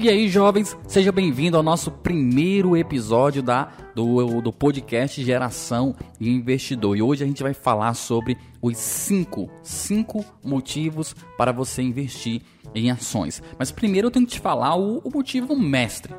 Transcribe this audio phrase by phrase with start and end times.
[0.00, 3.64] E aí, jovens, seja bem-vindo ao nosso primeiro episódio da,
[3.96, 6.96] do, do podcast Geração Investidor.
[6.96, 12.42] E hoje a gente vai falar sobre os cinco, cinco motivos para você investir
[12.76, 13.42] em ações.
[13.58, 16.14] Mas primeiro eu tenho que te falar o, o motivo mestre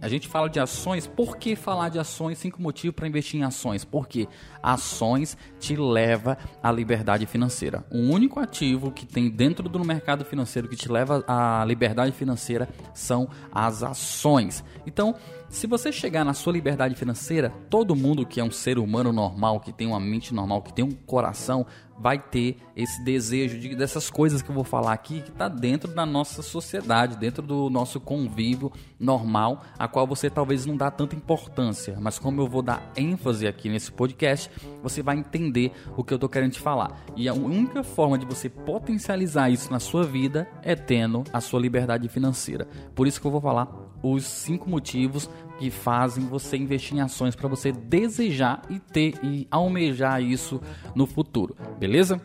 [0.00, 2.38] a gente fala de ações, por que falar de ações?
[2.38, 3.84] Cinco motivos para investir em ações.
[3.84, 4.28] Porque
[4.62, 7.84] ações te leva à liberdade financeira.
[7.90, 12.68] O único ativo que tem dentro do mercado financeiro que te leva à liberdade financeira
[12.94, 14.64] são as ações.
[14.86, 15.14] Então,
[15.48, 19.60] se você chegar na sua liberdade financeira, todo mundo que é um ser humano normal,
[19.60, 21.64] que tem uma mente normal, que tem um coração,
[21.98, 25.92] vai ter esse desejo de, dessas coisas que eu vou falar aqui, que está dentro
[25.92, 31.16] da nossa sociedade, dentro do nosso convívio normal, a qual você talvez não dá tanta
[31.16, 31.96] importância.
[32.00, 34.50] Mas como eu vou dar ênfase aqui nesse podcast,
[34.82, 37.04] você vai entender o que eu estou querendo te falar.
[37.16, 41.60] E a única forma de você potencializar isso na sua vida é tendo a sua
[41.60, 42.68] liberdade financeira.
[42.94, 47.34] Por isso que eu vou falar os cinco motivos que fazem você investir em ações
[47.34, 50.60] para você desejar e ter e almejar isso
[50.94, 52.20] no futuro, beleza?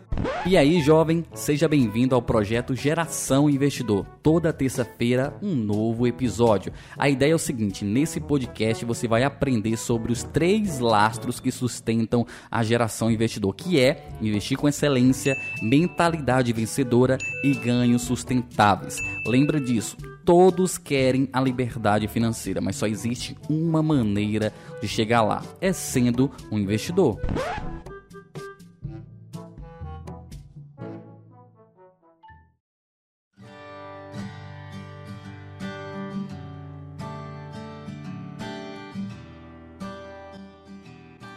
[0.45, 4.05] E aí, jovem, seja bem-vindo ao projeto Geração Investidor.
[4.22, 6.73] Toda terça-feira, um novo episódio.
[6.97, 11.52] A ideia é o seguinte: nesse podcast você vai aprender sobre os três lastros que
[11.52, 18.97] sustentam a geração investidor, que é investir com excelência, mentalidade vencedora e ganhos sustentáveis.
[19.25, 19.95] Lembra disso?
[20.32, 26.32] Todos querem a liberdade financeira, mas só existe uma maneira de chegar lá: é sendo
[26.50, 27.20] um investidor.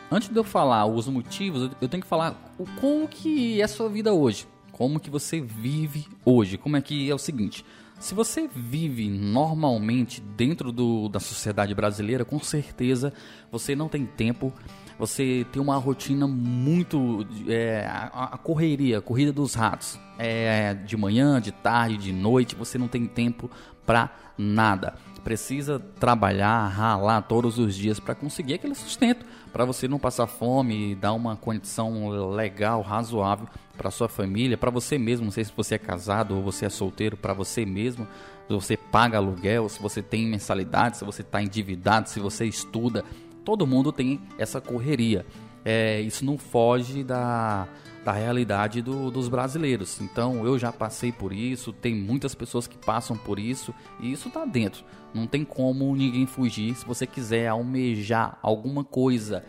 [0.09, 3.89] Antes de eu falar os motivos, eu tenho que falar como que é a sua
[3.89, 7.65] vida hoje, como que você vive hoje, como é que é o seguinte.
[7.99, 13.13] Se você vive normalmente dentro do, da sociedade brasileira, com certeza
[13.51, 14.53] você não tem tempo,
[14.99, 17.27] você tem uma rotina muito.
[17.49, 19.99] É, a, a, correria, a corrida dos ratos.
[20.19, 23.51] É, de manhã, de tarde, de noite, você não tem tempo
[23.85, 24.95] para nada.
[25.25, 30.93] Precisa trabalhar, ralar todos os dias para conseguir aquele sustento, para você não passar fome
[30.93, 35.53] e dar uma condição legal, razoável para sua família, para você mesmo, não sei se
[35.57, 38.07] você é casado ou você é solteiro, para você mesmo,
[38.47, 43.05] se você paga aluguel, se você tem mensalidade, se você está endividado, se você estuda,
[43.45, 45.27] todo mundo tem essa correria.
[45.65, 47.67] É, isso não foge da,
[48.05, 50.01] da realidade do, dos brasileiros.
[50.01, 54.29] Então eu já passei por isso, tem muitas pessoas que passam por isso e isso
[54.29, 54.85] está dentro.
[55.15, 59.45] Não tem como ninguém fugir se você quiser almejar alguma coisa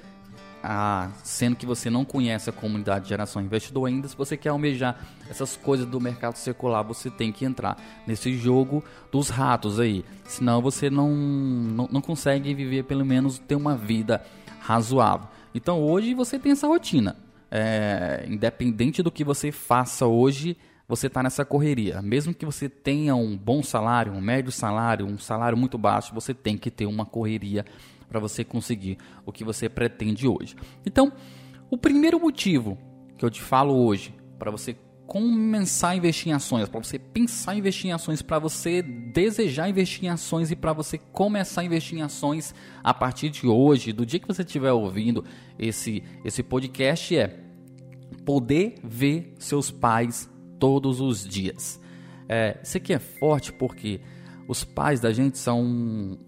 [0.68, 4.50] ah, sendo que você não conhece a comunidade de geração investidor ainda, se você quer
[4.50, 5.00] almejar
[5.30, 7.78] essas coisas do mercado secular, você tem que entrar
[8.08, 10.04] nesse jogo dos ratos aí.
[10.24, 14.26] Senão você não, não, não consegue viver, pelo menos, ter uma vida
[14.60, 15.28] razoável.
[15.54, 17.16] Então hoje você tem essa rotina.
[17.52, 22.02] É, independente do que você faça hoje, você está nessa correria.
[22.02, 26.34] Mesmo que você tenha um bom salário, um médio salário, um salário muito baixo, você
[26.34, 27.66] tem que ter uma correria
[28.16, 30.56] para você conseguir o que você pretende hoje.
[30.86, 31.12] Então,
[31.70, 32.78] o primeiro motivo
[33.18, 37.56] que eu te falo hoje para você começar a investir em ações, para você pensar
[37.56, 41.66] em investir em ações, para você desejar investir em ações e para você começar a
[41.66, 45.22] investir em ações a partir de hoje, do dia que você estiver ouvindo
[45.60, 47.38] esse, esse podcast, é
[48.24, 51.82] poder ver seus pais todos os dias.
[52.30, 54.00] É, isso aqui é forte porque
[54.48, 55.62] os pais da gente são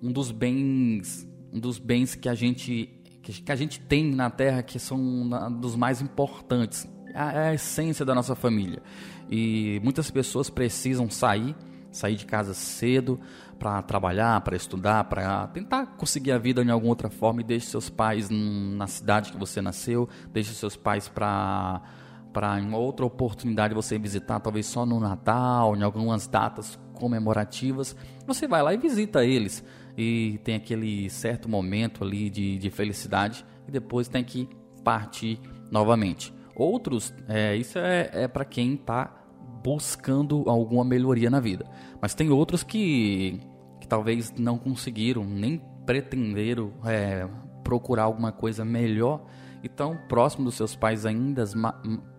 [0.03, 4.63] um dos bens um dos bens que a gente que a gente tem na Terra
[4.63, 5.27] que são
[5.59, 8.81] dos mais importantes, é a essência da nossa família.
[9.29, 11.53] E muitas pessoas precisam sair,
[11.91, 13.19] sair de casa cedo
[13.59, 17.65] para trabalhar, para estudar, para tentar conseguir a vida de alguma outra forma e deixe
[17.65, 21.81] seus pais na cidade que você nasceu, deixe seus pais para
[22.37, 27.95] para em outra oportunidade você visitar, talvez só no Natal, em algumas datas comemorativas,
[28.27, 29.65] você vai lá e visita eles
[29.97, 34.47] e tem aquele certo momento ali de, de felicidade e depois tem que
[34.83, 35.39] partir
[35.71, 36.31] novamente.
[36.55, 39.11] Outros, é, isso é, é para quem está
[39.63, 41.65] buscando alguma melhoria na vida.
[41.99, 43.41] Mas tem outros que,
[43.81, 47.27] que talvez não conseguiram, nem pretenderam é,
[47.63, 49.25] procurar alguma coisa melhor
[49.63, 51.43] e estão próximo dos seus pais ainda,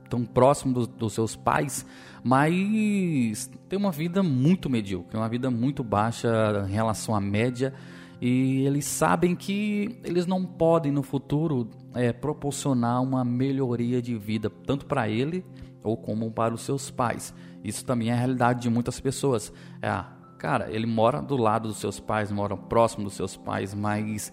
[0.08, 1.84] tão próximo do, dos seus pais,
[2.22, 6.28] mas tem uma vida muito medíocre, uma vida muito baixa
[6.69, 7.72] em relação à média.
[8.20, 14.50] E eles sabem que eles não podem no futuro é, proporcionar uma melhoria de vida,
[14.50, 15.44] tanto para ele
[15.82, 17.32] ou como para os seus pais.
[17.62, 19.52] Isso também é a realidade de muitas pessoas.
[19.81, 20.05] É,
[20.38, 24.32] cara, ele mora do lado dos seus pais, mora próximo dos seus pais, mas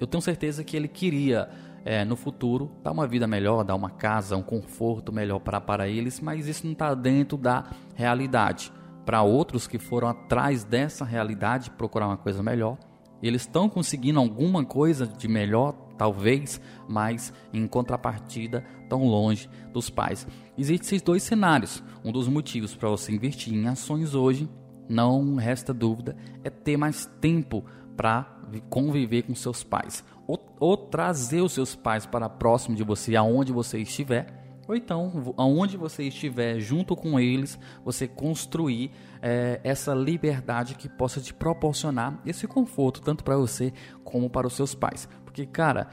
[0.00, 1.48] eu tenho certeza que ele queria
[1.84, 5.88] é, no futuro dar uma vida melhor, dar uma casa, um conforto melhor para, para
[5.88, 8.72] eles, mas isso não está dentro da realidade.
[9.04, 12.78] Para outros que foram atrás dessa realidade procurar uma coisa melhor,
[13.22, 20.26] eles estão conseguindo alguma coisa de melhor, talvez, mas em contrapartida tão longe dos pais.
[20.56, 21.82] Existem esses dois cenários.
[22.04, 24.48] Um dos motivos para você investir em ações hoje,
[24.88, 27.64] não resta dúvida, é ter mais tempo
[27.96, 33.14] para conviver com seus pais ou, ou trazer os seus pais para próximo de você,
[33.14, 39.92] aonde você estiver ou então, aonde você estiver junto com eles, você construir é, essa
[39.92, 43.72] liberdade que possa te proporcionar esse conforto, tanto para você
[44.04, 45.08] como para os seus pais.
[45.24, 45.88] Porque, cara,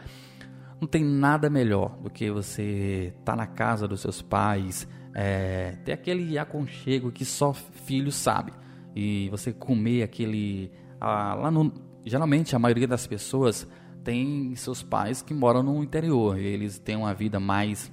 [0.80, 5.72] não tem nada melhor do que você estar tá na casa dos seus pais, é,
[5.84, 8.54] ter aquele aconchego que só filho sabe.
[8.96, 10.72] E você comer aquele.
[11.02, 11.74] Ah, lá no,
[12.10, 13.68] geralmente, a maioria das pessoas
[14.04, 16.38] tem seus pais que moram no interior.
[16.38, 17.92] Eles têm uma vida mais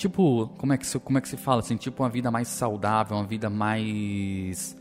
[0.00, 2.48] tipo, como é que se, como é que se fala assim, tipo uma vida mais
[2.48, 4.76] saudável, uma vida mais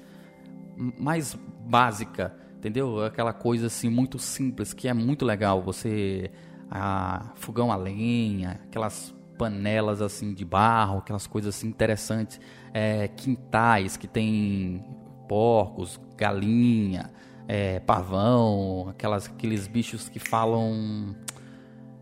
[0.98, 1.38] mais
[1.68, 3.04] básica, entendeu?
[3.04, 5.62] Aquela coisa assim muito simples que é muito legal.
[5.62, 6.32] Você
[6.72, 12.40] a fogão a lenha, aquelas panelas assim de barro, aquelas coisas assim interessantes,
[12.74, 14.86] é, quintais que tem
[15.28, 17.12] porcos, galinha,
[17.52, 21.16] é, pavão, aquelas aqueles bichos que falam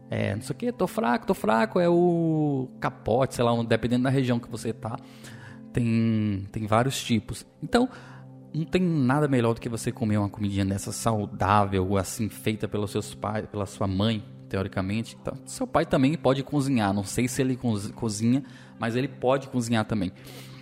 [0.10, 4.04] é, não sei o que, tô fraco, tô fraco, é o capote, sei lá, dependendo
[4.04, 4.98] da região que você tá.
[5.72, 7.46] Tem, tem vários tipos.
[7.64, 7.90] Então,
[8.54, 12.92] não tem nada melhor do que você comer uma comidinha dessa saudável, assim, feita pelos
[12.92, 15.18] seus pais, pela sua mãe, teoricamente.
[15.22, 17.58] Então, seu pai também pode cozinhar, não sei se ele
[17.96, 18.44] cozinha,
[18.78, 20.12] mas ele pode cozinhar também.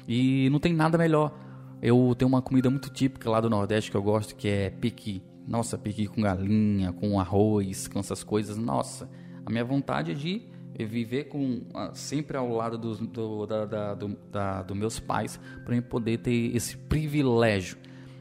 [0.08, 1.45] E não tem nada melhor.
[1.82, 5.22] Eu tenho uma comida muito típica lá do Nordeste que eu gosto, que é piqui.
[5.48, 8.58] Nossa, piqui com galinha, com arroz, com essas coisas.
[8.58, 9.10] Nossa,
[9.46, 10.42] a minha vontade é de
[10.84, 11.62] viver com
[11.94, 16.56] sempre ao lado do, do, da, da, do, da, do meus pais para poder ter
[16.56, 17.78] esse privilégio.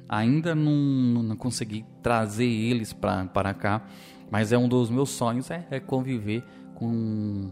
[0.09, 3.87] Ainda não, não consegui trazer eles para cá,
[4.31, 7.51] mas é um dos meus sonhos é, é conviver com,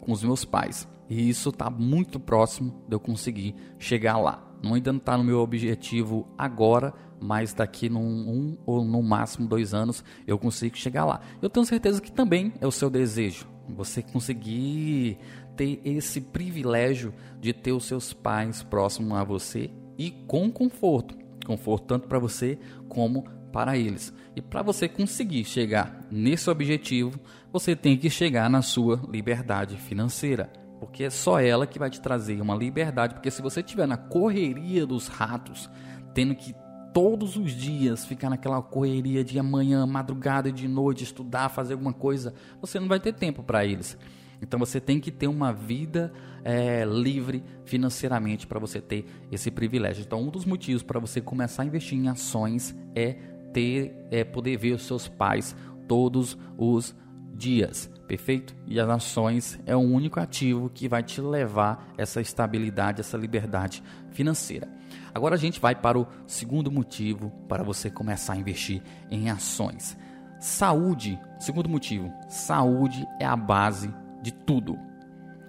[0.00, 0.88] com os meus pais.
[1.08, 4.53] E isso está muito próximo de eu conseguir chegar lá.
[4.64, 9.46] Não ainda não está no meu objetivo agora, mas daqui num um ou no máximo
[9.46, 11.20] dois anos eu consigo chegar lá.
[11.42, 15.18] Eu tenho certeza que também é o seu desejo, você conseguir
[15.54, 21.14] ter esse privilégio de ter os seus pais próximos a você e com conforto,
[21.44, 22.58] conforto tanto para você
[22.88, 24.14] como para eles.
[24.34, 27.20] E para você conseguir chegar nesse objetivo,
[27.52, 32.00] você tem que chegar na sua liberdade financeira porque é só ela que vai te
[32.00, 33.14] trazer uma liberdade.
[33.14, 35.70] Porque se você estiver na correria dos ratos,
[36.12, 36.54] tendo que
[36.92, 41.92] todos os dias ficar naquela correria de amanhã, madrugada e de noite, estudar, fazer alguma
[41.92, 43.98] coisa, você não vai ter tempo para eles.
[44.40, 46.12] Então você tem que ter uma vida
[46.44, 50.02] é, livre financeiramente para você ter esse privilégio.
[50.02, 53.16] Então um dos motivos para você começar a investir em ações é
[53.52, 55.56] ter, é poder ver os seus pais
[55.88, 56.94] todos os
[57.34, 58.54] dias, perfeito?
[58.66, 63.82] E as ações é o único ativo que vai te levar essa estabilidade, essa liberdade
[64.12, 64.68] financeira.
[65.14, 69.96] Agora a gente vai para o segundo motivo para você começar a investir em ações.
[70.40, 74.78] Saúde, segundo motivo, saúde é a base de tudo.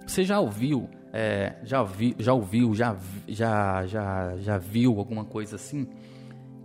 [0.06, 2.96] Você já ouviu, é, já, vi, já ouviu, já,
[3.27, 5.88] já, já, já viu alguma coisa assim?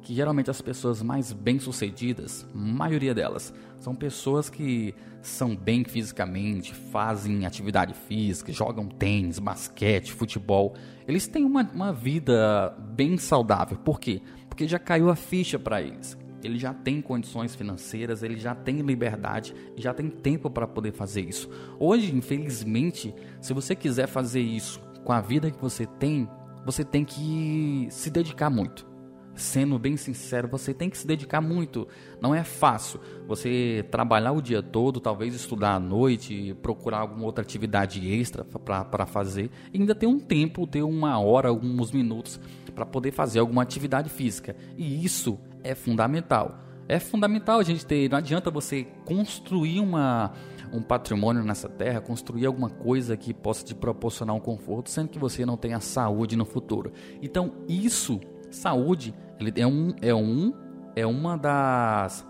[0.03, 7.45] Que geralmente as pessoas mais bem-sucedidas, maioria delas, são pessoas que são bem fisicamente, fazem
[7.45, 10.75] atividade física, jogam tênis, basquete, futebol.
[11.07, 13.77] Eles têm uma, uma vida bem saudável.
[13.79, 14.23] Por quê?
[14.49, 16.17] Porque já caiu a ficha para eles.
[16.43, 21.23] Ele já tem condições financeiras, ele já tem liberdade já tem tempo para poder fazer
[21.23, 21.51] isso.
[21.79, 26.29] Hoje, infelizmente, se você quiser fazer isso com a vida que você tem,
[26.65, 28.90] você tem que se dedicar muito
[29.35, 31.87] sendo bem sincero, você tem que se dedicar muito.
[32.21, 37.43] Não é fácil você trabalhar o dia todo, talvez estudar à noite, procurar alguma outra
[37.43, 42.41] atividade extra para fazer, e ainda ter um tempo, ter uma hora, alguns minutos
[42.75, 44.57] para poder fazer alguma atividade física.
[44.77, 46.59] E isso é fundamental.
[46.89, 48.11] É fundamental a gente ter.
[48.11, 50.33] Não adianta você construir uma,
[50.73, 55.19] um patrimônio nessa terra, construir alguma coisa que possa te proporcionar um conforto, sendo que
[55.19, 56.93] você não tenha saúde no futuro.
[57.23, 59.15] Então, isso, saúde,
[59.57, 60.53] é um é um
[60.95, 62.27] é uma das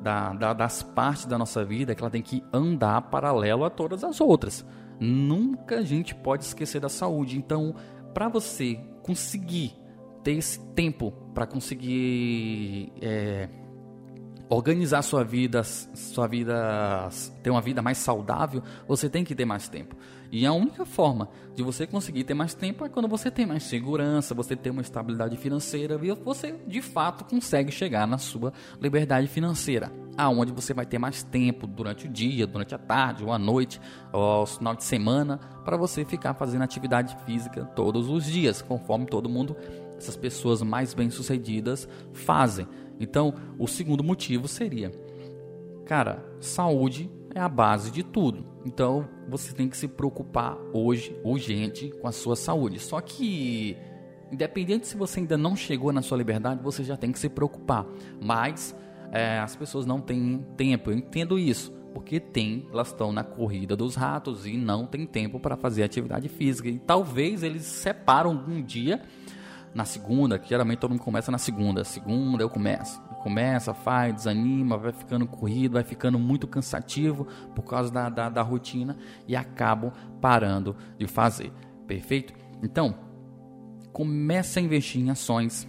[0.00, 4.04] da, da, das partes da nossa vida que ela tem que andar paralelo a todas
[4.04, 4.64] as outras.
[5.00, 7.36] Nunca a gente pode esquecer da saúde.
[7.36, 7.74] Então,
[8.14, 9.74] para você conseguir
[10.22, 13.48] ter esse tempo para conseguir é,
[14.48, 17.08] organizar sua vida, sua vida,
[17.42, 19.96] ter uma vida mais saudável, você tem que ter mais tempo.
[20.30, 23.62] E a única forma de você conseguir ter mais tempo é quando você tem mais
[23.62, 29.28] segurança, você tem uma estabilidade financeira e você de fato consegue chegar na sua liberdade
[29.28, 33.38] financeira, aonde você vai ter mais tempo durante o dia, durante a tarde ou a
[33.38, 33.80] noite,
[34.12, 39.28] ou final de semana, para você ficar fazendo atividade física todos os dias, conforme todo
[39.28, 39.56] mundo,
[39.96, 42.66] essas pessoas mais bem-sucedidas fazem.
[42.98, 44.92] Então, o segundo motivo seria,
[45.84, 48.44] cara, saúde é a base de tudo.
[48.64, 52.80] Então, você tem que se preocupar hoje, urgente, com a sua saúde.
[52.80, 53.76] Só que,
[54.32, 57.86] independente se você ainda não chegou na sua liberdade, você já tem que se preocupar.
[58.20, 58.74] Mas
[59.12, 60.90] é, as pessoas não têm tempo.
[60.90, 61.72] Eu entendo isso.
[61.92, 66.28] Porque tem, elas estão na corrida dos ratos e não tem tempo para fazer atividade
[66.28, 66.68] física.
[66.68, 69.00] E talvez eles separam um dia
[69.76, 71.84] na segunda, que geralmente todo mundo começa na segunda.
[71.84, 72.98] Segunda eu começo.
[73.22, 78.40] Começa, faz, desanima, vai ficando corrido, vai ficando muito cansativo por causa da, da, da
[78.40, 78.96] rotina
[79.28, 81.52] e acabam parando de fazer.
[81.86, 82.32] Perfeito?
[82.62, 82.94] Então,
[83.92, 85.68] começa a investir em ações,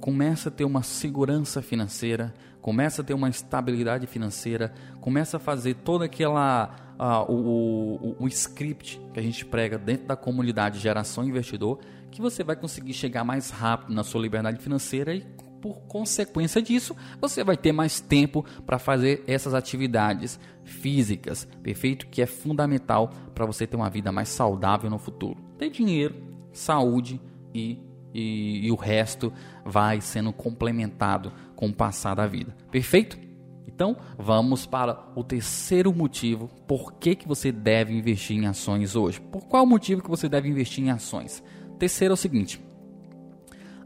[0.00, 2.32] começa a ter uma segurança financeira,
[2.62, 8.28] começa a ter uma estabilidade financeira, começa a fazer toda aquela uh, o, o, o
[8.28, 11.80] script que a gente prega dentro da comunidade Geração Investidor,
[12.12, 15.26] que você vai conseguir chegar mais rápido na sua liberdade financeira e
[15.60, 22.08] por consequência disso, você vai ter mais tempo para fazer essas atividades físicas, perfeito?
[22.08, 25.40] Que é fundamental para você ter uma vida mais saudável no futuro.
[25.56, 26.16] Ter dinheiro,
[26.52, 27.20] saúde
[27.54, 27.78] e,
[28.12, 29.32] e, e o resto
[29.64, 33.16] vai sendo complementado com o passar da vida, perfeito?
[33.64, 39.20] Então, vamos para o terceiro motivo por que, que você deve investir em ações hoje.
[39.20, 41.42] Por qual motivo que você deve investir em ações?
[41.82, 42.62] Terceiro é o seguinte: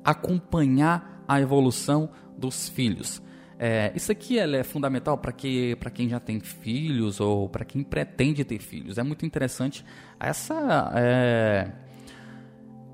[0.04, 3.22] acompanhar a evolução dos filhos.
[3.58, 8.44] É, isso aqui é fundamental para que, quem já tem filhos ou para quem pretende
[8.44, 8.98] ter filhos.
[8.98, 9.82] É muito interessante
[10.20, 11.72] essa é,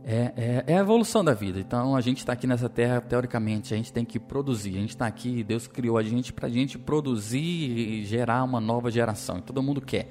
[0.05, 1.59] é, é, é, a evolução da vida.
[1.59, 4.77] Então a gente está aqui nessa terra, teoricamente, a gente tem que produzir.
[4.77, 8.61] A gente está aqui, Deus criou a gente para a gente produzir e gerar uma
[8.61, 9.39] nova geração.
[9.39, 10.09] E todo mundo quer.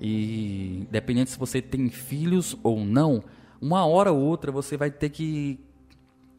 [0.00, 3.24] E dependendo se você tem filhos ou não,
[3.60, 5.58] uma hora ou outra você vai ter que.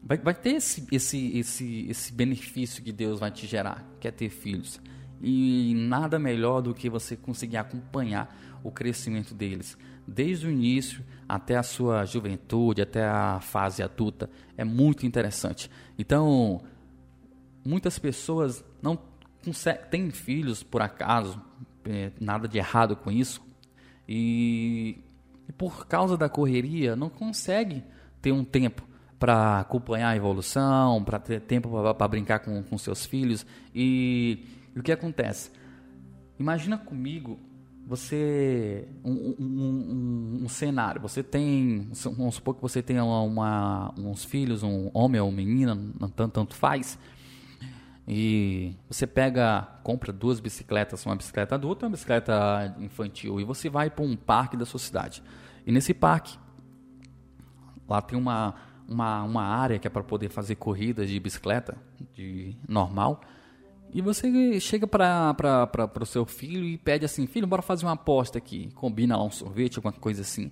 [0.02, 4.10] Vai, vai ter esse, esse, esse, esse benefício que Deus vai te gerar, que é
[4.10, 4.80] ter filhos.
[5.22, 8.34] E nada melhor do que você conseguir acompanhar
[8.64, 14.28] o crescimento deles desde o início até a sua juventude, até a fase adulta.
[14.56, 15.70] É muito interessante.
[15.96, 16.60] Então,
[17.64, 18.98] muitas pessoas não
[19.90, 21.40] têm filhos por acaso,
[21.84, 23.40] é, nada de errado com isso,
[24.08, 24.98] e,
[25.50, 27.82] e por causa da correria não consegue
[28.22, 28.86] ter um tempo
[29.18, 33.44] para acompanhar a evolução, para ter tempo para brincar com, com seus filhos.
[33.74, 35.50] E, e o que acontece?
[36.38, 37.36] Imagina comigo
[37.84, 43.94] você um, um, um, um, cenário você tem vamos supor que você tenha uma, uma,
[43.98, 45.76] uns filhos um homem ou menina
[46.14, 46.96] tanto, tanto faz
[48.06, 53.68] e você pega compra duas bicicletas uma bicicleta adulta e uma bicicleta infantil e você
[53.68, 55.22] vai para um parque da sua cidade
[55.66, 56.38] e nesse parque
[57.88, 58.54] lá tem uma
[58.88, 61.76] uma, uma área que é para poder fazer corridas de bicicleta
[62.12, 63.20] de normal
[63.92, 65.68] e você chega para
[66.00, 68.70] o seu filho e pede assim: Filho, bora fazer uma aposta aqui.
[68.74, 70.50] Combina um sorvete, alguma coisa assim.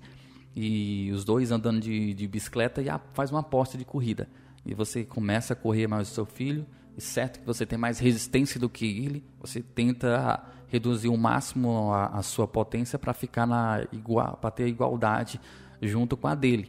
[0.57, 4.29] E os dois andando de, de bicicleta e faz uma aposta de corrida.
[4.67, 6.67] E você começa a correr mais o seu filho.
[6.99, 11.93] E certo que você tem mais resistência do que ele, você tenta reduzir o máximo
[11.93, 15.41] a, a sua potência para ficar na igual, para ter igualdade
[15.81, 16.69] junto com a dele.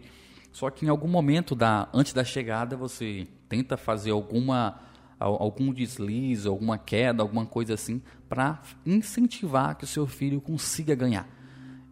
[0.52, 4.80] Só que em algum momento da antes da chegada você tenta fazer alguma
[5.20, 11.28] algum deslize, alguma queda, alguma coisa assim, para incentivar que o seu filho consiga ganhar.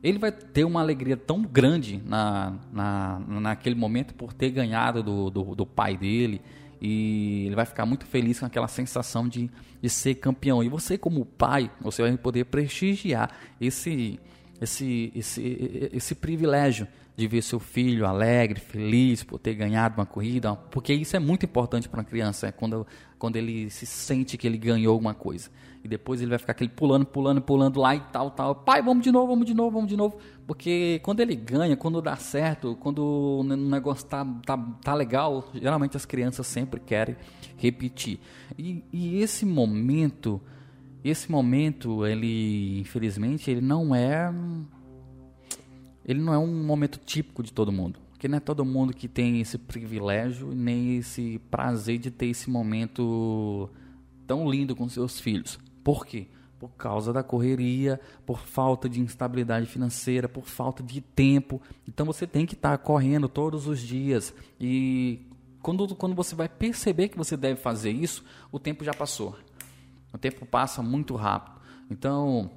[0.04, 5.30] Ele vai ter uma alegria tão grande na, na, naquele momento por ter ganhado do,
[5.32, 6.40] do, do pai dele
[6.82, 9.50] e ele vai ficar muito feliz com aquela sensação de,
[9.82, 10.64] de ser campeão.
[10.64, 14.20] E você, como pai, você vai poder prestigiar esse,
[14.62, 20.56] esse, esse, esse privilégio de ver seu filho alegre, feliz por ter ganhado uma corrida,
[20.56, 22.86] porque isso é muito importante para uma criança, é quando,
[23.18, 25.50] quando ele se sente que ele ganhou alguma coisa.
[25.84, 28.56] E depois ele vai ficar aquele pulando, pulando, pulando lá e tal, tal.
[28.56, 30.18] Pai, vamos de novo, vamos de novo, vamos de novo.
[30.46, 35.96] Porque quando ele ganha, quando dá certo, quando o negócio tá, tá, tá legal, geralmente
[35.96, 37.16] as crianças sempre querem
[37.58, 38.20] repetir.
[38.58, 40.42] E, e esse momento
[41.04, 44.34] esse momento, ele, infelizmente, ele não é
[46.06, 48.00] ele não é um momento típico de todo mundo.
[48.12, 52.50] Porque não é todo mundo que tem esse privilégio nem esse prazer de ter esse
[52.50, 53.70] momento
[54.26, 55.60] tão lindo com seus filhos.
[55.88, 56.28] Por quê?
[56.60, 61.62] Por causa da correria, por falta de instabilidade financeira, por falta de tempo.
[61.88, 64.34] Então você tem que estar tá correndo todos os dias.
[64.60, 65.26] E
[65.62, 69.38] quando, quando você vai perceber que você deve fazer isso, o tempo já passou.
[70.12, 71.62] O tempo passa muito rápido.
[71.90, 72.52] Então,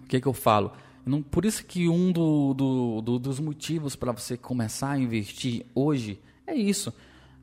[0.00, 0.74] o que, que eu falo?
[1.04, 5.66] Não, por isso que um do, do, do, dos motivos para você começar a investir
[5.74, 6.94] hoje é isso.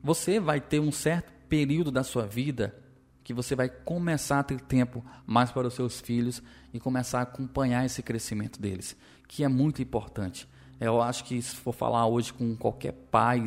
[0.02, 2.82] Você vai ter um certo período da sua vida
[3.24, 7.22] que você vai começar a ter tempo mais para os seus filhos e começar a
[7.22, 8.94] acompanhar esse crescimento deles,
[9.26, 10.46] que é muito importante.
[10.78, 13.42] Eu acho que se for falar hoje com qualquer pai,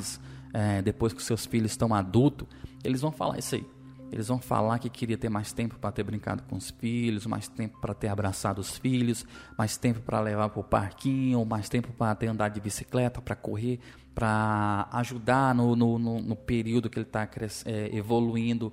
[0.51, 2.47] é, depois que os seus filhos estão adultos,
[2.83, 3.65] eles vão falar isso aí.
[4.11, 7.47] Eles vão falar que queria ter mais tempo para ter brincado com os filhos, mais
[7.47, 9.25] tempo para ter abraçado os filhos,
[9.57, 13.35] mais tempo para levar para o parquinho, mais tempo para ter andado de bicicleta, para
[13.35, 13.79] correr,
[14.15, 17.27] para ajudar no, no, no, período que ele está
[17.65, 18.71] é, evoluindo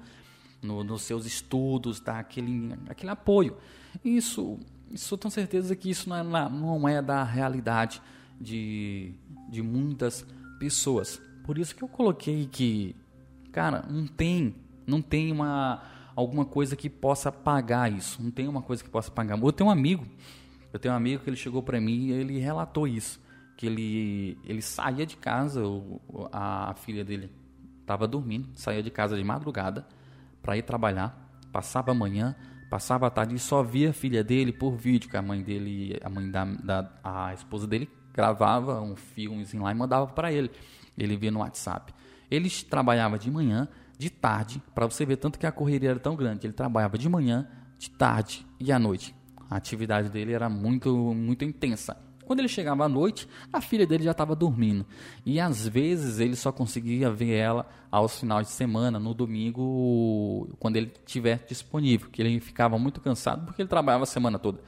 [0.65, 3.57] no, nos seus estudos, dar aquele, aquele apoio.
[4.05, 4.59] Isso,
[4.91, 8.03] isso tenho certeza que isso não é, não é da realidade
[8.41, 9.13] de,
[9.49, 10.27] de muitas
[10.59, 11.21] pessoas.
[11.45, 12.97] Por isso que eu coloquei que,
[13.53, 14.57] cara, não tem
[14.87, 15.83] não tem uma
[16.15, 18.23] alguma coisa que possa pagar isso.
[18.23, 19.39] Não tem uma coisa que possa pagar.
[19.39, 20.07] Eu tenho um amigo,
[20.73, 23.21] eu tenho um amigo que ele chegou para mim e ele relatou isso,
[23.57, 25.63] que ele ele saía de casa,
[26.33, 27.31] a filha dele
[27.81, 29.87] estava dormindo, saía de casa de madrugada
[30.45, 31.19] para ir trabalhar,
[31.51, 32.37] passava a manhã,
[32.69, 35.99] passava a tarde e só via a filha dele por vídeo, que a mãe dele,
[36.05, 40.51] a mãe da, da a esposa dele gravava um filmezinho lá e mandava para ele.
[40.97, 41.95] Ele via no WhatsApp.
[42.31, 43.67] Ele trabalhava de manhã,
[43.99, 46.47] de tarde, para você ver tanto que a correria era tão grande.
[46.47, 47.49] Ele trabalhava de manhã,
[47.79, 49.15] de tarde e à noite.
[49.49, 51.97] A atividade dele era muito, muito intensa.
[52.27, 54.85] Quando ele chegava à noite, a filha dele já estava dormindo.
[55.25, 60.77] E às vezes ele só conseguia ver ela aos finais de semana, no domingo, quando
[60.77, 62.09] ele estiver disponível.
[62.11, 64.61] Que ele ficava muito cansado porque ele trabalhava a semana toda.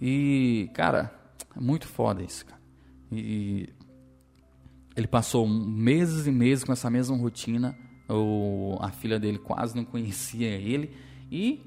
[0.00, 1.12] E, cara,
[1.56, 2.60] é muito foda isso, cara.
[3.10, 3.68] E
[4.94, 7.76] ele passou meses e meses com essa mesma rotina
[8.08, 10.90] o, a filha dele quase não conhecia ele
[11.30, 11.60] e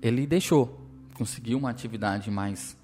[0.00, 0.80] ele deixou,
[1.14, 2.76] conseguiu uma atividade mais,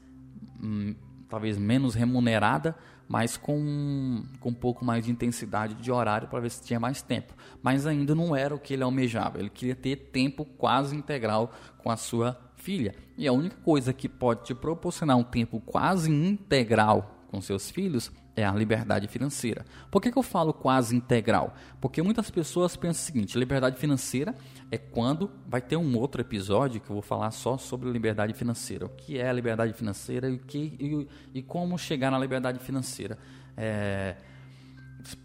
[0.63, 0.95] hum,
[1.29, 2.77] talvez menos remunerada,
[3.09, 7.03] mas com, com um pouco mais de intensidade de horário para ver se tinha mais
[7.03, 7.35] tempo.
[7.63, 11.91] Mas ainda não era o que ele almejava, ele queria ter tempo quase integral com
[11.91, 12.95] a sua filha.
[13.17, 18.13] E a única coisa que pode te proporcionar um tempo quase integral com seus filhos
[18.41, 19.65] é a liberdade financeira.
[19.91, 21.55] Por que, que eu falo quase integral?
[21.81, 24.35] Porque muitas pessoas pensam o seguinte: liberdade financeira
[24.71, 28.87] é quando vai ter um outro episódio que eu vou falar só sobre liberdade financeira.
[28.87, 32.59] O que é a liberdade financeira e, o que, e, e como chegar na liberdade
[32.59, 33.19] financeira.
[33.57, 34.17] É,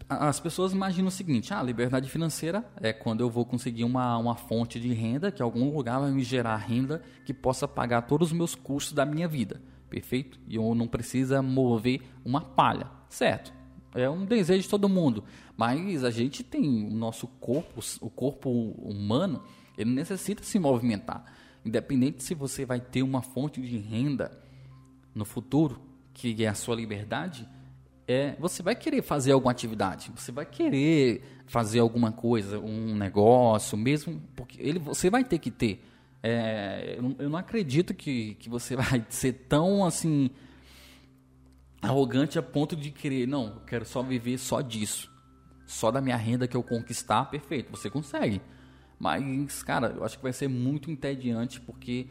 [0.08, 4.36] as pessoas imaginam o seguinte: ah, liberdade financeira é quando eu vou conseguir uma, uma
[4.36, 8.32] fonte de renda, que algum lugar vai me gerar renda que possa pagar todos os
[8.32, 10.38] meus custos da minha vida perfeito?
[10.46, 13.52] E eu não precisa mover uma palha, certo?
[13.94, 15.24] É um desejo de todo mundo,
[15.56, 19.42] mas a gente tem o nosso corpo, o corpo humano,
[19.76, 21.24] ele necessita se movimentar.
[21.64, 24.30] Independente se você vai ter uma fonte de renda
[25.14, 25.80] no futuro,
[26.12, 27.48] que é a sua liberdade,
[28.06, 33.76] é, você vai querer fazer alguma atividade, você vai querer fazer alguma coisa, um negócio,
[33.76, 35.82] mesmo porque ele, você vai ter que ter
[36.28, 40.30] é, eu, não, acredito que, que você vai ser tão assim
[41.80, 45.10] arrogante a ponto de querer, não, eu quero só viver só disso.
[45.66, 48.40] Só da minha renda que eu conquistar, perfeito, você consegue.
[48.98, 52.06] Mas, cara, eu acho que vai ser muito entediante porque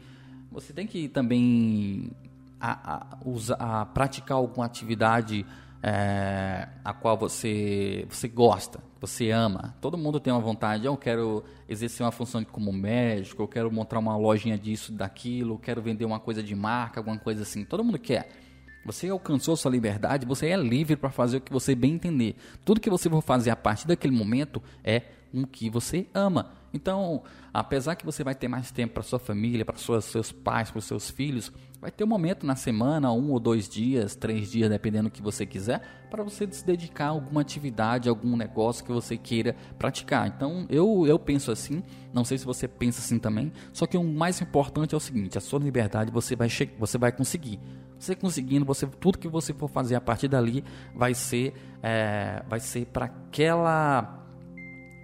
[0.50, 2.12] você tem que também
[2.60, 5.44] a, a, usar, a praticar alguma atividade
[5.82, 9.74] é, a qual você, você gosta, você ama.
[9.80, 13.98] Todo mundo tem uma vontade, eu quero exercer uma função como médico, eu quero montar
[13.98, 17.64] uma lojinha disso, daquilo, eu quero vender uma coisa de marca, alguma coisa assim.
[17.64, 18.45] Todo mundo quer.
[18.86, 22.36] Você alcançou sua liberdade, você é livre para fazer o que você bem entender.
[22.64, 25.02] Tudo que você for fazer a partir daquele momento é
[25.34, 26.52] o que você ama.
[26.72, 27.22] Então,
[27.52, 31.10] apesar que você vai ter mais tempo para sua família, para seus pais, para seus
[31.10, 35.12] filhos, vai ter um momento na semana, um ou dois dias, três dias, dependendo do
[35.12, 39.56] que você quiser, para você se dedicar a alguma atividade, algum negócio que você queira
[39.78, 40.28] praticar.
[40.28, 44.04] Então, eu, eu penso assim, não sei se você pensa assim também, só que o
[44.04, 47.58] mais importante é o seguinte: a sua liberdade você vai, você vai conseguir.
[47.98, 50.62] Você conseguindo, você tudo que você for fazer a partir dali
[50.94, 54.22] vai ser, é, vai ser para aquela,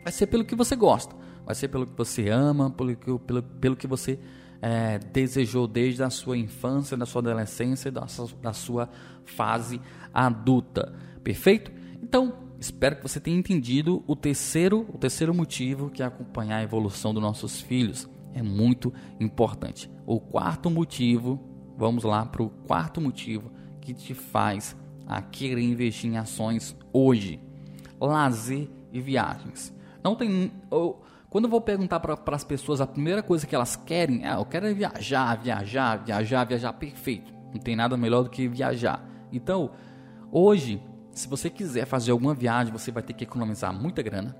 [0.02, 3.42] vai ser pelo que você gosta, vai ser pelo que você ama, pelo que, pelo,
[3.42, 4.18] pelo que você
[4.60, 8.88] é, desejou desde a sua infância, da sua adolescência, da sua, da sua
[9.24, 9.80] fase
[10.14, 10.94] adulta.
[11.24, 11.72] Perfeito?
[12.02, 16.62] Então, espero que você tenha entendido o terceiro, o terceiro motivo que é acompanhar a
[16.62, 18.08] evolução dos nossos filhos.
[18.34, 19.90] É muito importante.
[20.06, 26.10] O quarto motivo, vamos lá para o quarto motivo que te faz a querer investir
[26.10, 27.40] em ações hoje.
[28.00, 29.74] Lazer e viagens.
[30.02, 30.52] Não tem.
[30.70, 34.34] Eu, quando eu vou perguntar para as pessoas a primeira coisa que elas querem, é,
[34.34, 37.32] eu quero é viajar, viajar, viajar, viajar, perfeito.
[37.52, 39.02] Não tem nada melhor do que viajar.
[39.32, 39.70] Então,
[40.30, 40.82] hoje,
[41.12, 44.36] se você quiser fazer alguma viagem, você vai ter que economizar muita grana,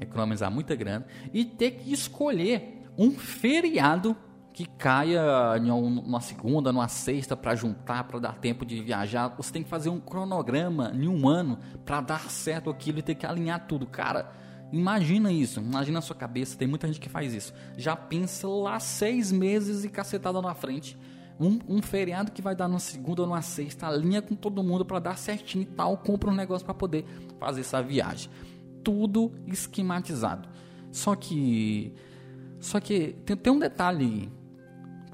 [0.00, 4.16] economizar muita grana e ter que escolher um feriado
[4.56, 5.20] que caia
[5.58, 9.28] em uma segunda, numa sexta para juntar, para dar tempo de viajar.
[9.36, 13.16] Você tem que fazer um cronograma em um ano para dar certo aquilo e ter
[13.16, 13.86] que alinhar tudo.
[13.86, 14.32] Cara,
[14.72, 16.56] imagina isso, imagina a sua cabeça.
[16.56, 17.52] Tem muita gente que faz isso.
[17.76, 20.96] Já pensa lá seis meses e cacetada na frente.
[21.38, 24.86] Um, um feriado que vai dar numa segunda ou numa sexta, alinha com todo mundo
[24.86, 27.04] para dar certinho e tal, compra um negócio para poder
[27.38, 28.30] fazer essa viagem.
[28.82, 30.48] Tudo esquematizado.
[30.90, 31.92] Só que.
[32.58, 34.34] Só que tem, tem um detalhe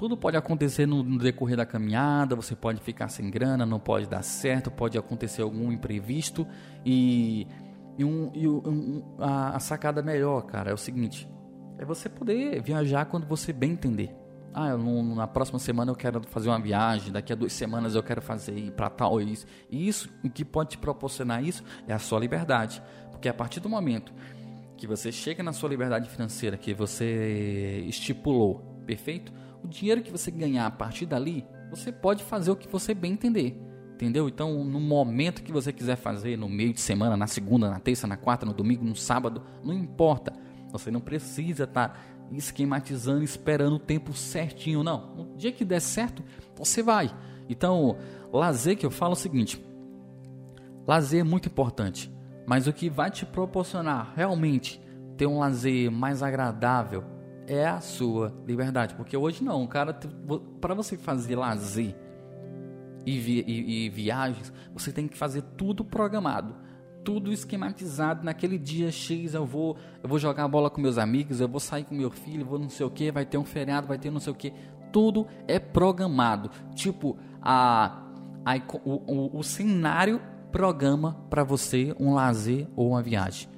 [0.02, 4.22] tudo pode acontecer no, decorrer da caminhada, você pode ficar sem grana, não pode dar
[4.22, 6.44] certo, pode acontecer algum imprevisto
[6.84, 7.46] e,
[7.96, 11.30] e, um, e um, a, a, sacada melhor, cara, é o seguinte:
[11.78, 14.12] é você poder viajar quando você bem entender.
[14.52, 18.20] Ah, na próxima semana eu quero fazer uma viagem, daqui a duas semanas eu quero
[18.20, 19.46] fazer ir para tal ou isso.
[19.70, 23.60] E isso, o que pode te proporcionar isso é a sua liberdade, porque a partir
[23.60, 24.12] do momento
[24.76, 29.32] que você chega na sua liberdade financeira que você estipulou, perfeito?
[29.62, 33.12] O dinheiro que você ganhar a partir dali, você pode fazer o que você bem
[33.12, 33.58] entender.
[33.94, 34.28] Entendeu?
[34.28, 38.06] Então, no momento que você quiser fazer, no meio de semana, na segunda, na terça,
[38.06, 40.32] na quarta, no domingo, no sábado, não importa.
[40.72, 42.00] Você não precisa estar tá
[42.32, 45.14] esquematizando, esperando o tempo certinho, não.
[45.14, 46.22] No dia que der certo,
[46.56, 47.14] você vai.
[47.48, 47.96] Então,
[48.32, 49.64] lazer que eu falo é o seguinte:
[50.86, 52.10] lazer é muito importante,
[52.46, 54.80] mas o que vai te proporcionar realmente
[55.16, 57.04] ter um lazer mais agradável,
[57.52, 58.94] é a sua liberdade.
[58.94, 59.98] Porque hoje não, cara,
[60.60, 61.94] para você fazer lazer
[63.04, 66.54] e, vi, e, e, viagens, você tem que fazer tudo programado,
[67.04, 68.24] tudo esquematizado.
[68.24, 71.84] Naquele dia X eu vou, eu vou jogar bola com meus amigos, eu vou sair
[71.84, 74.20] com meu filho, vou não sei o que, vai ter um feriado, vai ter não
[74.20, 74.52] sei o que.
[74.92, 76.50] Tudo é programado.
[76.74, 78.06] Tipo, a,
[78.44, 80.20] a o, o, o cenário
[80.52, 83.51] programa para você um lazer ou uma viagem.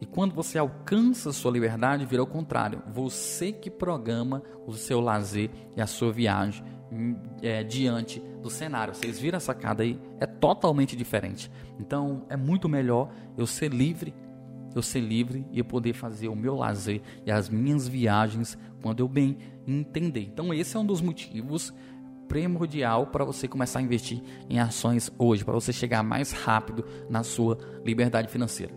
[0.00, 2.82] E quando você alcança a sua liberdade, vira o contrário.
[2.92, 8.94] Você que programa o seu lazer e a sua viagem hum, é, diante do cenário.
[8.94, 9.98] Vocês viram a sacada aí?
[10.20, 11.50] É totalmente diferente.
[11.80, 14.14] Então é muito melhor eu ser livre,
[14.74, 19.00] eu ser livre e eu poder fazer o meu lazer e as minhas viagens quando
[19.00, 20.28] eu bem entender.
[20.32, 21.72] Então esse é um dos motivos
[22.28, 27.22] primordial para você começar a investir em ações hoje, para você chegar mais rápido na
[27.22, 28.74] sua liberdade financeira.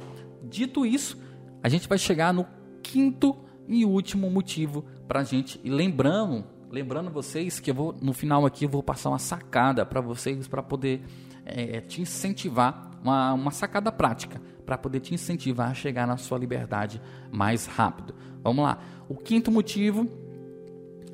[0.50, 1.18] Dito isso,
[1.62, 2.46] a gente vai chegar no
[2.82, 3.36] quinto
[3.68, 5.60] e último motivo para a gente.
[5.64, 9.86] E lembrando, lembrando vocês que eu vou no final aqui eu vou passar uma sacada
[9.86, 11.02] para vocês para poder
[11.46, 16.38] é, te incentivar, uma, uma sacada prática para poder te incentivar a chegar na sua
[16.38, 18.14] liberdade mais rápido.
[18.44, 18.80] Vamos lá.
[19.08, 20.08] O quinto motivo,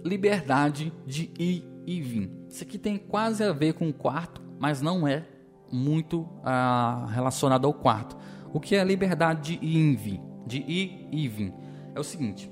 [0.03, 2.31] liberdade de ir e vir.
[2.49, 5.25] Isso aqui tem quase a ver com o quarto, mas não é
[5.71, 8.17] muito ah, relacionado ao quarto.
[8.55, 10.21] O que é a liberdade de ir?
[10.47, 11.53] De ir e vir.
[11.93, 12.49] É o seguinte.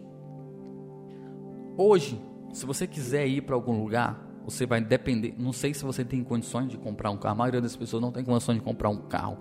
[1.77, 5.33] Hoje, se você quiser ir para algum lugar, você vai depender.
[5.37, 7.35] Não sei se você tem condições de comprar um carro.
[7.35, 9.37] A maioria das pessoas não tem condições de comprar um carro.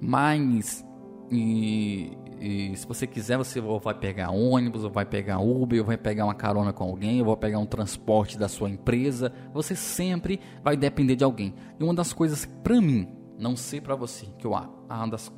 [0.00, 0.82] Mas
[1.30, 5.98] e, e, se você quiser, você vai pegar ônibus, ou vai pegar Uber, ou vai
[5.98, 9.30] pegar uma carona com alguém, ou vai pegar um transporte da sua empresa.
[9.52, 11.54] Você sempre vai depender de alguém.
[11.78, 13.06] E uma das coisas, para mim,
[13.38, 15.30] não sei para você, que eu uma das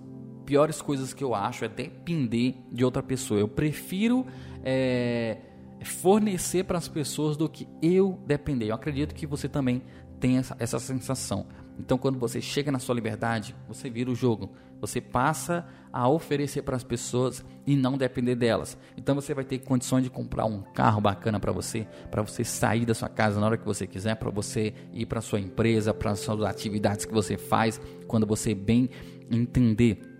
[0.53, 3.41] piores coisas que eu acho é depender de outra pessoa.
[3.41, 4.27] Eu prefiro
[4.62, 5.38] é,
[5.83, 8.67] fornecer para as pessoas do que eu depender.
[8.67, 9.81] Eu acredito que você também
[10.21, 11.47] tem essa, essa sensação.
[11.79, 14.53] Então, quando você chega na sua liberdade, você vira o jogo.
[14.79, 18.77] Você passa a oferecer para as pessoas e não depender delas.
[18.95, 22.85] Então, você vai ter condições de comprar um carro bacana para você, para você sair
[22.85, 26.11] da sua casa na hora que você quiser, para você ir para sua empresa, para
[26.11, 28.91] as suas atividades que você faz, quando você bem
[29.31, 30.12] entender.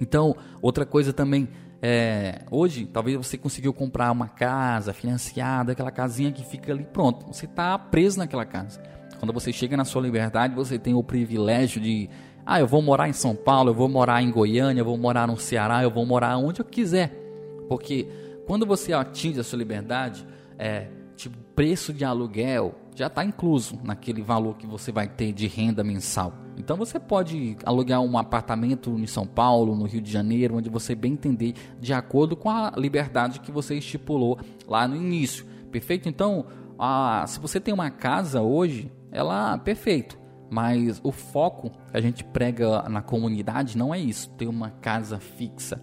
[0.00, 1.48] Então, outra coisa também,
[1.82, 7.26] é, hoje talvez você conseguiu comprar uma casa financiada, aquela casinha que fica ali pronto.
[7.26, 8.80] Você está preso naquela casa.
[9.18, 12.08] Quando você chega na sua liberdade, você tem o privilégio de,
[12.46, 15.26] ah, eu vou morar em São Paulo, eu vou morar em Goiânia, eu vou morar
[15.26, 17.14] no Ceará, eu vou morar onde eu quiser.
[17.68, 18.08] Porque
[18.46, 20.26] quando você atinge a sua liberdade,
[20.58, 25.46] é, tipo preço de aluguel já está incluso naquele valor que você vai ter de
[25.46, 26.32] renda mensal.
[26.60, 30.94] Então você pode alugar um apartamento em São Paulo, no Rio de Janeiro, onde você
[30.94, 35.44] bem entender de acordo com a liberdade que você estipulou lá no início.
[35.72, 36.08] Perfeito?
[36.08, 36.46] Então,
[36.78, 40.18] ah, se você tem uma casa hoje, ela perfeito.
[40.50, 45.18] Mas o foco que a gente prega na comunidade não é isso, ter uma casa
[45.18, 45.80] fixa.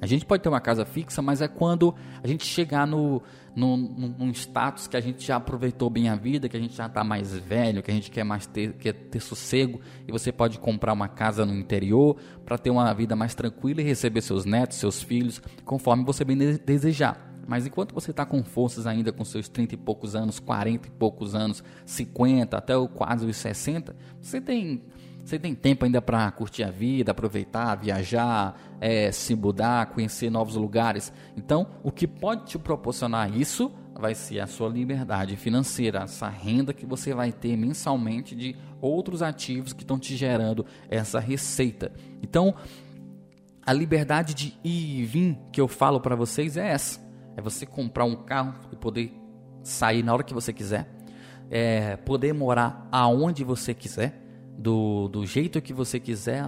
[0.00, 3.22] A gente pode ter uma casa fixa, mas é quando a gente chegar no,
[3.54, 6.86] no, num status que a gente já aproveitou bem a vida, que a gente já
[6.86, 10.58] está mais velho, que a gente quer mais ter, quer ter sossego, e você pode
[10.58, 14.78] comprar uma casa no interior para ter uma vida mais tranquila e receber seus netos,
[14.78, 17.30] seus filhos, conforme você bem desejar.
[17.46, 20.90] Mas enquanto você está com forças ainda com seus 30 e poucos anos, 40 e
[20.92, 24.84] poucos anos, 50, até quase os 60, você tem
[25.24, 30.56] você tem tempo ainda para curtir a vida, aproveitar, viajar, é, se mudar, conhecer novos
[30.56, 31.12] lugares.
[31.36, 36.72] Então, o que pode te proporcionar isso vai ser a sua liberdade financeira, essa renda
[36.72, 41.92] que você vai ter mensalmente de outros ativos que estão te gerando essa receita.
[42.22, 42.54] Então,
[43.64, 46.98] a liberdade de ir e vir que eu falo para vocês é essa:
[47.36, 49.12] é você comprar um carro e poder
[49.62, 50.88] sair na hora que você quiser,
[51.50, 54.29] é poder morar aonde você quiser
[54.60, 56.44] do, do jeito que você quiser,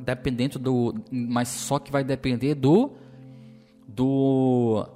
[0.00, 0.94] dependendo do.
[1.10, 2.92] Mas só que vai depender do.
[3.88, 4.86] do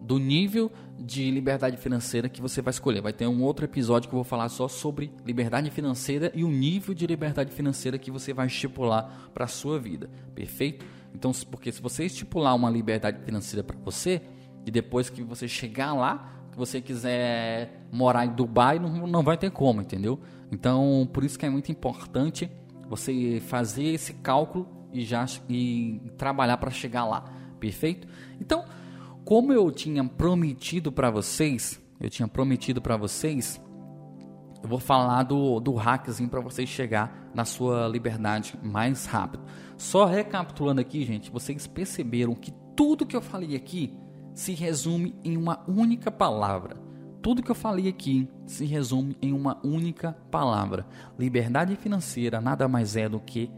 [0.00, 3.02] do nível de liberdade financeira que você vai escolher.
[3.02, 6.48] Vai ter um outro episódio que eu vou falar só sobre liberdade financeira e o
[6.48, 10.10] nível de liberdade financeira que você vai estipular para a sua vida.
[10.34, 10.84] Perfeito?
[11.14, 14.22] Então, porque se você estipular uma liberdade financeira para você
[14.66, 19.36] e depois que você chegar lá, que você quiser morar em Dubai, não, não vai
[19.36, 20.18] ter como, entendeu?
[20.52, 22.50] Então, por isso que é muito importante
[22.88, 27.24] você fazer esse cálculo e já e trabalhar para chegar lá,
[27.60, 28.08] perfeito?
[28.40, 28.64] Então,
[29.24, 33.60] como eu tinha prometido para vocês, eu tinha prometido para vocês,
[34.62, 39.44] eu vou falar do, do hackzinho para vocês chegar na sua liberdade mais rápido.
[39.76, 43.96] Só recapitulando aqui, gente, vocês perceberam que tudo que eu falei aqui
[44.34, 46.89] se resume em uma única palavra
[47.22, 50.86] tudo que eu falei aqui se resume em uma única palavra:
[51.18, 53.50] liberdade financeira nada mais é do que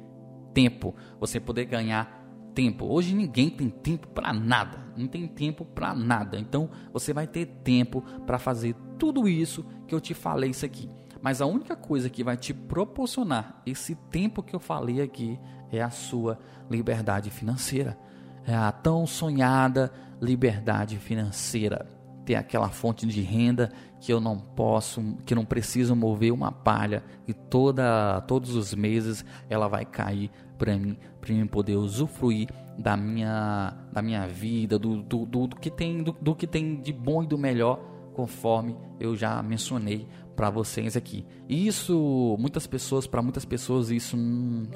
[0.53, 0.95] tempo.
[1.21, 2.21] Você poder ganhar
[2.55, 2.87] tempo.
[2.87, 6.39] Hoje ninguém tem tempo para nada, não tem tempo para nada.
[6.39, 10.91] Então você vai ter tempo para fazer tudo isso que eu te falei isso aqui.
[11.21, 15.39] Mas a única coisa que vai te proporcionar esse tempo que eu falei aqui
[15.71, 17.97] é a sua liberdade financeira.
[18.45, 25.01] É a tão sonhada liberdade financeira ter aquela fonte de renda que eu não posso,
[25.25, 30.77] que não preciso mover uma palha e toda, todos os meses ela vai cair para
[30.77, 35.71] mim, para mim poder usufruir da minha, da minha vida, do, do, do, do que
[35.71, 37.79] tem, do, do que tem de bom e do melhor,
[38.15, 40.07] conforme eu já mencionei
[40.37, 41.27] para vocês aqui.
[41.49, 44.17] Isso, muitas pessoas, para muitas pessoas isso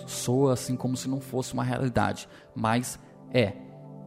[0.06, 2.98] soa assim como se não fosse uma realidade, mas
[3.32, 3.54] é,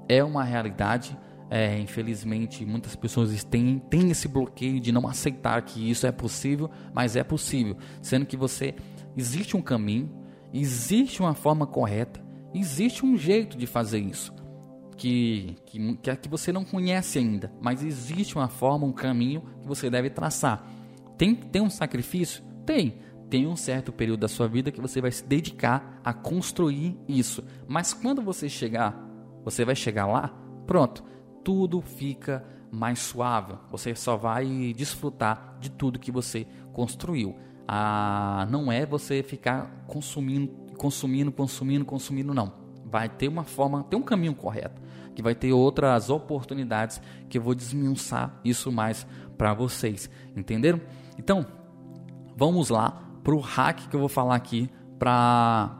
[0.08, 1.18] é uma realidade
[1.50, 6.70] é, infelizmente, muitas pessoas têm, têm esse bloqueio de não aceitar que isso é possível,
[6.94, 7.76] mas é possível.
[8.02, 8.76] Sendo que você
[9.18, 10.12] existe um caminho,
[10.54, 14.32] existe uma forma correta, existe um jeito de fazer isso.
[14.96, 19.68] Que, que, que, que você não conhece ainda, mas existe uma forma, um caminho que
[19.68, 20.68] você deve traçar.
[21.18, 22.44] Tem, tem um sacrifício?
[22.66, 23.00] Tem.
[23.28, 27.44] Tem um certo período da sua vida que você vai se dedicar a construir isso.
[27.68, 29.00] Mas quando você chegar,
[29.44, 30.28] você vai chegar lá,
[30.68, 31.04] pronto
[31.44, 33.54] tudo fica mais suave.
[33.72, 37.36] Você só vai desfrutar de tudo que você construiu.
[37.68, 42.54] Ah, não é você ficar consumindo, consumindo, consumindo, consumindo, não.
[42.86, 44.82] Vai ter uma forma, tem um caminho correto,
[45.14, 47.00] que vai ter outras oportunidades
[47.30, 49.06] que eu vou desmiuçar isso mais
[49.38, 50.82] para vocês, entenderam?
[51.18, 51.46] Então,
[52.36, 55.80] vamos lá para o hack que eu vou falar aqui para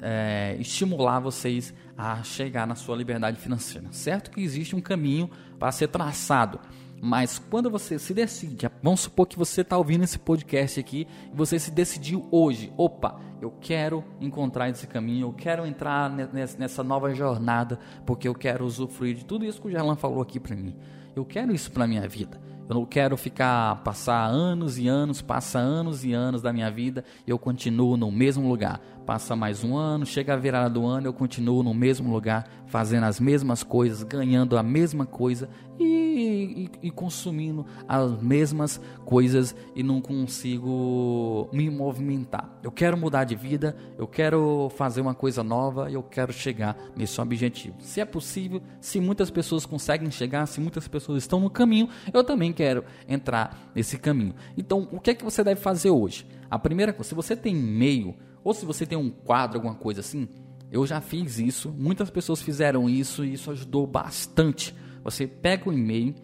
[0.00, 3.88] é, estimular vocês a chegar na sua liberdade financeira.
[3.90, 6.58] Certo que existe um caminho para ser traçado,
[7.02, 11.36] mas quando você se decide, vamos supor que você está ouvindo esse podcast aqui e
[11.36, 17.14] você se decidiu hoje, opa, eu quero encontrar esse caminho, eu quero entrar nessa nova
[17.14, 20.74] jornada, porque eu quero usufruir de tudo isso que o Gerlan falou aqui para mim.
[21.14, 22.40] Eu quero isso para minha vida.
[22.70, 27.04] Eu não quero ficar passar anos e anos, passa anos e anos da minha vida
[27.26, 28.80] e eu continuo no mesmo lugar.
[29.06, 33.04] Passa mais um ano, chega a virada do ano, eu continuo no mesmo lugar, fazendo
[33.04, 39.82] as mesmas coisas, ganhando a mesma coisa e, e, e consumindo as mesmas coisas e
[39.82, 42.48] não consigo me movimentar.
[42.62, 46.76] Eu quero mudar de vida, eu quero fazer uma coisa nova e eu quero chegar
[46.94, 47.76] nesse objetivo.
[47.80, 52.22] Se é possível, se muitas pessoas conseguem chegar, se muitas pessoas estão no caminho, eu
[52.22, 54.34] também quero entrar nesse caminho.
[54.56, 56.26] Então, o que é que você deve fazer hoje?
[56.50, 60.00] A primeira coisa, se você tem e-mail ou se você tem um quadro, alguma coisa
[60.00, 60.28] assim,
[60.70, 64.74] eu já fiz isso, muitas pessoas fizeram isso e isso ajudou bastante.
[65.02, 66.14] Você pega o e-mail,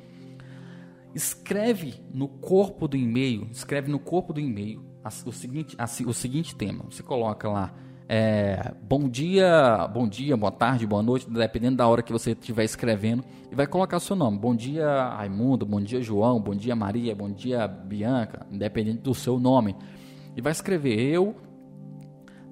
[1.15, 4.85] escreve no corpo do e-mail, escreve no corpo do e-mail
[5.25, 5.77] o seguinte,
[6.07, 6.85] o seguinte tema.
[6.91, 7.73] Você coloca lá
[8.09, 12.65] é, bom dia, bom dia, boa tarde, boa noite, dependendo da hora que você estiver
[12.65, 14.39] escrevendo, e vai colocar seu nome.
[14.39, 19.41] Bom dia, Raimundo, bom dia, João, bom dia, Maria, bom dia, Bianca, independente do seu
[19.41, 19.75] nome.
[20.37, 21.35] E vai escrever eu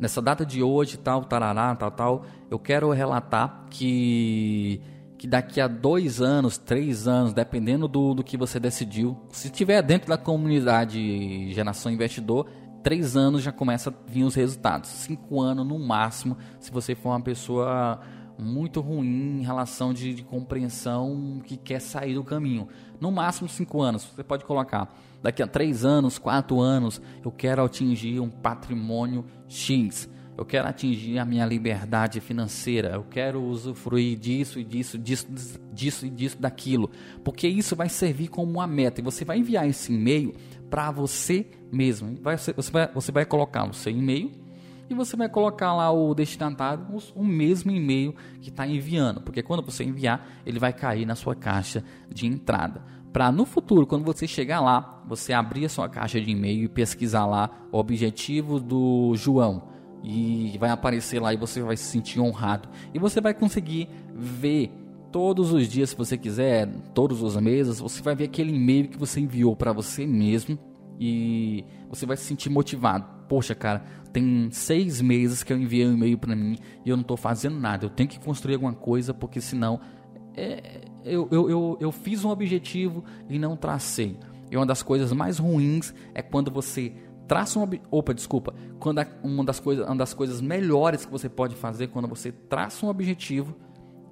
[0.05, 4.79] nessa data de hoje, tal, tarará, tal, tal, eu quero relatar que,
[5.17, 9.81] que daqui a dois anos, três anos, dependendo do, do que você decidiu, se estiver
[9.81, 12.47] dentro da comunidade Geração Investidor,
[12.83, 14.91] três anos já começa a vir os resultados.
[14.91, 17.99] Cinco anos no máximo, se você for uma pessoa
[18.39, 22.69] muito ruim em relação de, de compreensão que quer sair do caminho.
[23.01, 27.65] No máximo cinco anos, você pode colocar daqui a três anos, quatro anos, eu quero
[27.65, 30.07] atingir um patrimônio X.
[30.37, 32.91] Eu quero atingir a minha liberdade financeira.
[32.91, 35.27] Eu quero usufruir disso e disso, disso,
[35.73, 36.91] disso e disso, daquilo.
[37.25, 39.01] Porque isso vai servir como uma meta.
[39.01, 40.35] E você vai enviar esse e-mail
[40.69, 42.19] para você mesmo.
[42.23, 44.31] Você vai, você vai colocar no seu e-mail
[44.91, 46.85] e você vai colocar lá o destinatário
[47.15, 49.23] o mesmo e-mail que está enviando.
[49.23, 51.83] Porque quando você enviar, ele vai cair na sua caixa
[52.13, 56.29] de entrada para no futuro, quando você chegar lá, você abrir a sua caixa de
[56.33, 59.69] e-mail e pesquisar lá o objetivo do João.
[60.03, 62.69] E vai aparecer lá e você vai se sentir honrado.
[62.93, 64.73] E você vai conseguir ver
[65.13, 68.99] todos os dias, se você quiser, todos os meses, você vai ver aquele e-mail que
[68.99, 70.59] você enviou para você mesmo
[70.99, 73.07] e você vai se sentir motivado.
[73.29, 77.03] Poxa, cara, tem seis meses que eu enviei um e-mail para mim e eu não
[77.03, 77.87] estou fazendo nada.
[77.87, 79.79] Eu tenho que construir alguma coisa porque senão
[80.37, 84.19] é, eu, eu, eu, eu fiz um objetivo e não tracei.
[84.51, 86.93] E uma das coisas mais ruins é quando você
[87.27, 91.55] traça um opa desculpa quando uma das coisas uma das coisas melhores que você pode
[91.55, 93.57] fazer quando você traça um objetivo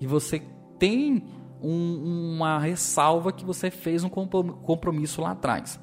[0.00, 0.42] e você
[0.78, 1.22] tem
[1.60, 5.78] um, uma ressalva que você fez um compromisso lá atrás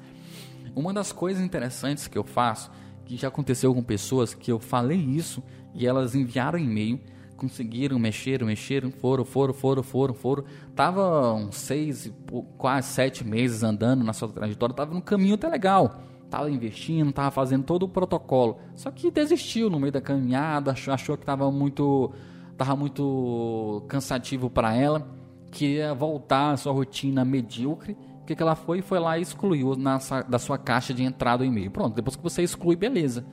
[0.74, 2.70] uma das coisas interessantes que eu faço
[3.04, 5.40] que já aconteceu com pessoas que eu falei isso
[5.72, 7.00] e elas enviaram e-mail
[7.40, 10.44] conseguiram, mexeram, mexeram, foram, foram, foram, foram, foram.
[10.76, 12.12] Tava uns seis,
[12.58, 16.02] quase sete meses andando na sua trajetória, tava no caminho até legal.
[16.28, 18.58] Tava investindo, tava fazendo todo o protocolo.
[18.76, 22.12] Só que desistiu no meio da caminhada, achou, achou que tava muito,
[22.58, 25.08] tava muito cansativo para ela,
[25.50, 27.96] queria voltar à sua rotina medíocre.
[28.26, 28.80] Que, que ela foi?
[28.80, 29.98] Foi lá e excluiu na,
[30.28, 31.70] da sua caixa de entrada o e-mail.
[31.70, 33.24] Pronto, depois que você exclui, beleza.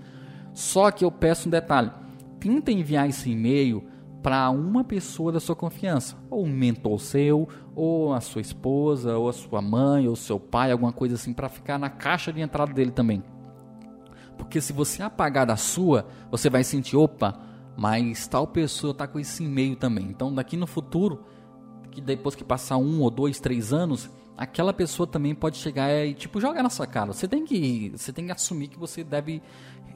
[0.54, 1.92] Só que eu peço um detalhe:
[2.40, 3.84] tenta enviar esse e-mail
[4.28, 9.30] para uma pessoa da sua confiança, ou um mentor seu, ou a sua esposa, ou
[9.30, 12.74] a sua mãe, ou seu pai, alguma coisa assim, para ficar na caixa de entrada
[12.74, 13.24] dele também.
[14.38, 17.40] Porque se você apagar da sua, você vai sentir, opa,
[17.78, 20.08] mas tal pessoa está com esse e-mail também.
[20.10, 21.24] Então, daqui no futuro,
[21.90, 26.14] que depois que passar um ou dois, três anos, aquela pessoa também pode chegar e
[26.14, 27.14] tipo jogar na sua cara.
[27.14, 29.42] Você tem que, você tem que assumir que você deve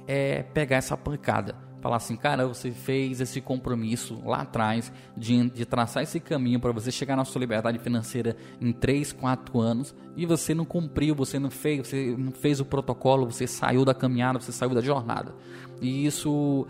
[0.07, 5.65] é, pegar essa pancada falar assim, cara, você fez esse compromisso lá atrás de, de
[5.65, 10.25] traçar esse caminho para você chegar na sua liberdade financeira em 3, 4 anos e
[10.25, 14.39] você não cumpriu, você não fez, você não fez o protocolo, você saiu da caminhada,
[14.39, 15.33] você saiu da jornada.
[15.81, 16.67] E isso,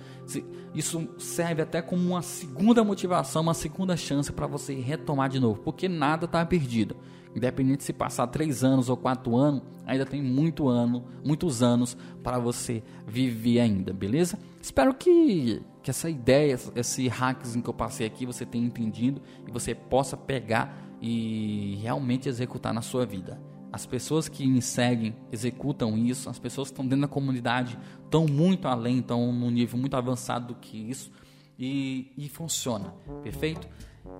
[0.73, 5.59] isso serve até como uma segunda motivação, uma segunda chance para você retomar de novo,
[5.61, 6.95] porque nada está perdido.
[7.35, 12.37] Independente se passar três anos ou quatro anos, ainda tem muito ano, muitos anos para
[12.37, 14.37] você viver ainda, beleza?
[14.61, 19.51] Espero que, que essa ideia, esse hackzinho que eu passei aqui, você tenha entendido e
[19.51, 23.41] você possa pegar e realmente executar na sua vida.
[23.71, 28.25] As pessoas que me seguem executam isso, as pessoas que estão dentro da comunidade estão
[28.25, 31.11] muito além, estão num nível muito avançado do que isso
[31.57, 33.67] e, e funciona, perfeito?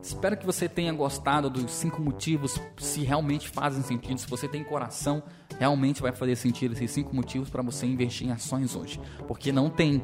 [0.01, 4.63] Espero que você tenha gostado dos cinco motivos, se realmente fazem sentido, se você tem
[4.63, 5.23] coração,
[5.59, 8.99] realmente vai fazer sentido esses cinco motivos para você investir em ações hoje.
[9.27, 10.03] Porque não tem,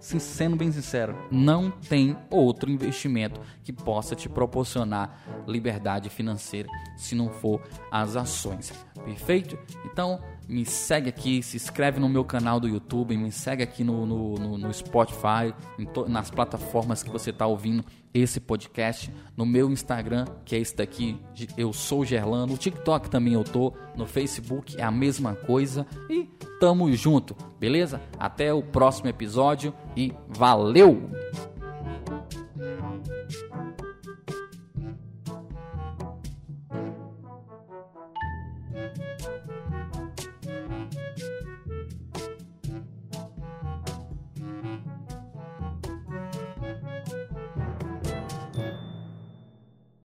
[0.00, 7.28] sendo bem sincero, não tem outro investimento que possa te proporcionar liberdade financeira se não
[7.28, 8.72] for as ações.
[9.04, 9.58] Perfeito?
[9.84, 14.04] Então, me segue aqui, se inscreve no meu canal do YouTube, me segue aqui no,
[14.06, 15.54] no, no, no Spotify,
[16.08, 21.18] nas plataformas que você está ouvindo esse podcast, no meu Instagram, que é esse daqui,
[21.56, 26.28] eu sou Gerlano, no TikTok também eu tô, no Facebook é a mesma coisa e
[26.60, 28.00] tamo junto, beleza?
[28.18, 31.10] Até o próximo episódio e valeu!